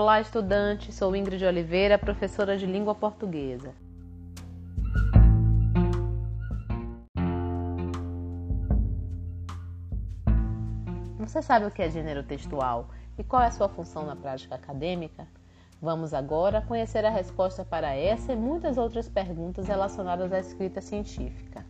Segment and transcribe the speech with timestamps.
[0.00, 0.92] Olá, estudante.
[0.92, 3.74] Sou Ingrid Oliveira, professora de língua portuguesa.
[11.18, 14.54] Você sabe o que é gênero textual e qual é a sua função na prática
[14.54, 15.26] acadêmica?
[15.82, 21.66] Vamos agora conhecer a resposta para essa e muitas outras perguntas relacionadas à escrita científica.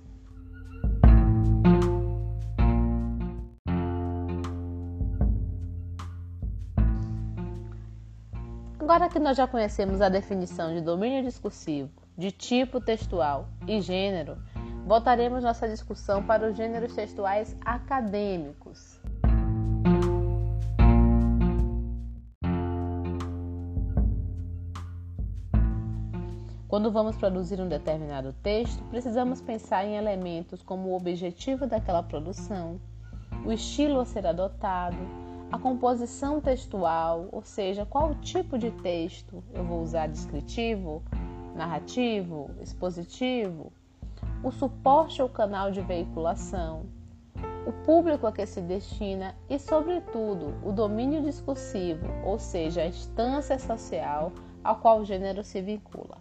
[8.88, 14.38] Agora que nós já conhecemos a definição de domínio discursivo, de tipo textual e gênero,
[14.86, 18.98] voltaremos nossa discussão para os gêneros textuais acadêmicos.
[26.66, 32.80] Quando vamos produzir um determinado texto, precisamos pensar em elementos como o objetivo daquela produção,
[33.44, 39.64] o estilo a ser adotado, a composição textual, ou seja, qual tipo de texto eu
[39.64, 41.02] vou usar descritivo,
[41.54, 43.72] narrativo, expositivo,
[44.44, 46.86] o suporte ou canal de veiculação,
[47.66, 53.58] o público a que se destina e, sobretudo, o domínio discursivo, ou seja, a instância
[53.58, 54.32] social
[54.62, 56.18] ao qual o gênero se vincula.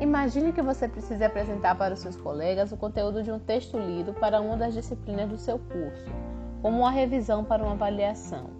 [0.00, 4.12] Imagine que você precise apresentar para os seus colegas o conteúdo de um texto lido
[4.12, 8.50] para uma das disciplinas do seu curso como uma revisão para uma avaliação.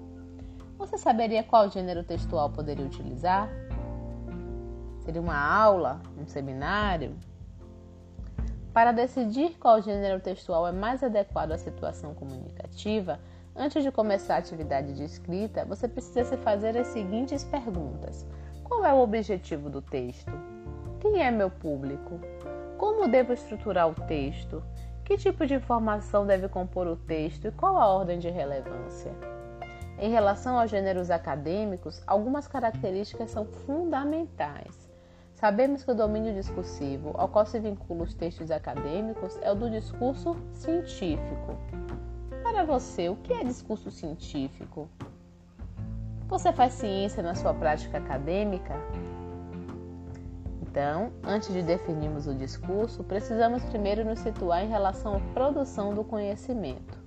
[0.78, 3.48] Você saberia qual gênero textual poderia utilizar?
[5.00, 7.16] Seria uma aula, um seminário?
[8.72, 13.18] Para decidir qual gênero textual é mais adequado à situação comunicativa,
[13.54, 18.26] antes de começar a atividade de escrita, você precisa se fazer as seguintes perguntas:
[18.62, 20.32] Qual é o objetivo do texto?
[21.00, 22.20] Quem é meu público?
[22.76, 24.62] Como devo estruturar o texto?
[25.06, 29.14] Que tipo de informação deve compor o texto e qual a ordem de relevância?
[30.00, 34.90] Em relação aos gêneros acadêmicos, algumas características são fundamentais.
[35.32, 39.70] Sabemos que o domínio discursivo ao qual se vincula os textos acadêmicos é o do
[39.70, 41.56] discurso científico.
[42.42, 44.88] Para você, o que é discurso científico?
[46.26, 48.74] Você faz ciência na sua prática acadêmica?
[50.76, 56.04] Então, antes de definirmos o discurso, precisamos primeiro nos situar em relação à produção do
[56.04, 56.98] conhecimento.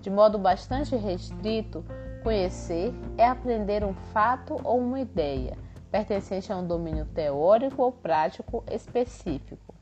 [0.00, 1.84] De modo bastante restrito,
[2.22, 5.54] conhecer é aprender um fato ou uma ideia,
[5.90, 9.74] pertencente a um domínio teórico ou prático específico.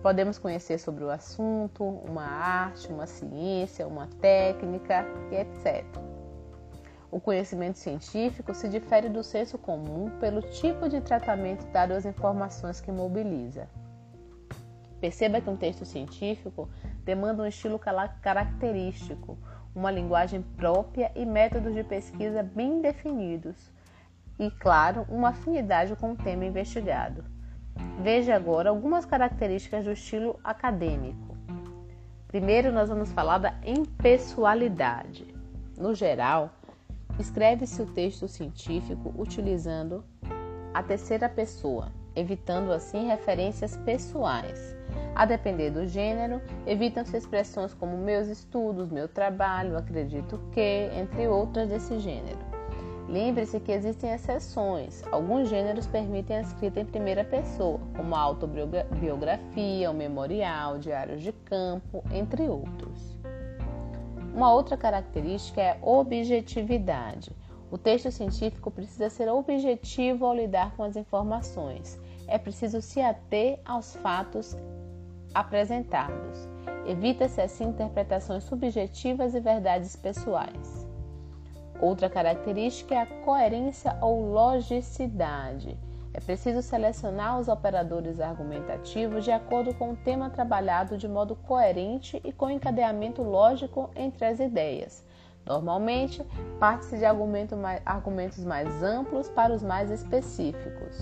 [0.00, 6.05] Podemos conhecer sobre o assunto, uma arte, uma ciência, uma técnica etc.
[7.16, 12.78] O conhecimento científico se difere do senso comum pelo tipo de tratamento dado às informações
[12.78, 13.70] que mobiliza.
[15.00, 16.68] Perceba que um texto científico
[17.06, 17.80] demanda um estilo
[18.20, 19.38] característico,
[19.74, 23.72] uma linguagem própria e métodos de pesquisa bem definidos,
[24.38, 27.24] e, claro, uma afinidade com o tema investigado.
[28.02, 31.34] Veja agora algumas características do estilo acadêmico.
[32.28, 35.34] Primeiro, nós vamos falar da impessoalidade.
[35.78, 36.50] No geral,
[37.18, 40.04] Escreve-se o texto científico utilizando
[40.74, 44.76] a terceira pessoa, evitando assim referências pessoais.
[45.14, 51.70] A depender do gênero, evitam-se expressões como meus estudos, meu trabalho, acredito que, entre outras
[51.70, 52.38] desse gênero.
[53.08, 55.02] Lembre-se que existem exceções.
[55.10, 61.32] Alguns gêneros permitem a escrita em primeira pessoa, como a autobiografia, o memorial, diários de
[61.32, 63.16] campo, entre outros.
[64.36, 67.34] Uma outra característica é objetividade.
[67.70, 71.98] O texto científico precisa ser objetivo ao lidar com as informações.
[72.28, 74.54] É preciso se ater aos fatos
[75.32, 76.46] apresentados.
[76.86, 80.86] Evita-se assim interpretações subjetivas e verdades pessoais.
[81.80, 85.78] Outra característica é a coerência ou logicidade.
[86.16, 92.18] É preciso selecionar os operadores argumentativos de acordo com o tema trabalhado de modo coerente
[92.24, 95.04] e com encadeamento lógico entre as ideias.
[95.44, 96.24] Normalmente,
[96.58, 100.96] parte-se de argumentos mais amplos para os mais específicos.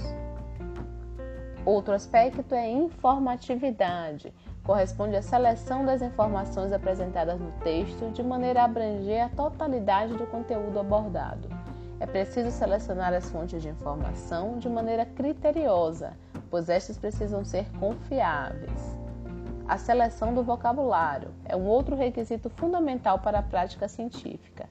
[1.64, 4.34] Outro aspecto é informatividade.
[4.64, 10.26] Corresponde à seleção das informações apresentadas no texto de maneira a abranger a totalidade do
[10.26, 11.48] conteúdo abordado.
[12.00, 16.12] É preciso selecionar as fontes de informação de maneira criteriosa,
[16.50, 18.96] pois estas precisam ser confiáveis.
[19.66, 24.68] A seleção do vocabulário é um outro requisito fundamental para a prática científica.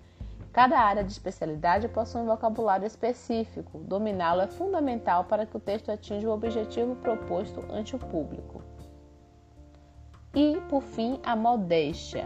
[0.51, 3.79] Cada área de especialidade possui um vocabulário específico.
[3.79, 8.61] Dominá-lo é fundamental para que o texto atinja o objetivo proposto ante o público.
[10.35, 12.25] E, por fim, a modéstia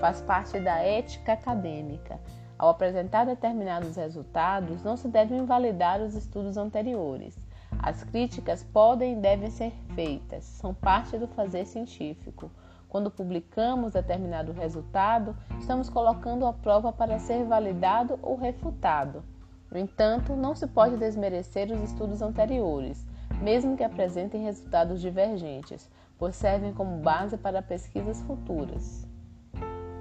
[0.00, 2.18] faz parte da ética acadêmica.
[2.58, 7.38] Ao apresentar determinados resultados, não se devem invalidar os estudos anteriores.
[7.78, 12.50] As críticas podem e devem ser feitas, são parte do fazer científico.
[12.88, 19.22] Quando publicamos determinado resultado, estamos colocando à prova para ser validado ou refutado.
[19.70, 23.06] No entanto, não se pode desmerecer os estudos anteriores,
[23.40, 25.88] mesmo que apresentem resultados divergentes,
[26.18, 29.06] pois servem como base para pesquisas futuras.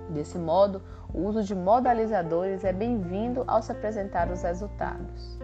[0.09, 0.81] Desse modo,
[1.13, 5.37] o uso de modalizadores é bem-vindo ao se apresentar os resultados.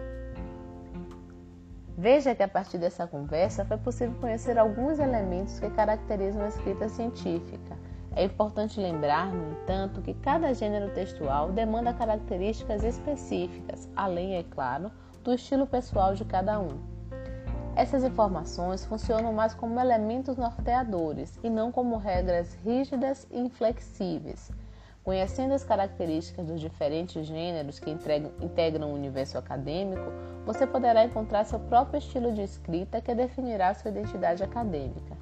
[1.96, 6.88] Veja que a partir dessa conversa foi possível conhecer alguns elementos que caracterizam a escrita
[6.88, 7.76] científica.
[8.16, 14.90] É importante lembrar, no entanto, que cada gênero textual demanda características específicas, além, é claro,
[15.22, 16.93] do estilo pessoal de cada um.
[17.76, 24.50] Essas informações funcionam mais como elementos norteadores e não como regras rígidas e inflexíveis.
[25.02, 30.12] Conhecendo as características dos diferentes gêneros que integram o universo acadêmico,
[30.46, 35.16] você poderá encontrar seu próprio estilo de escrita que definirá sua identidade acadêmica.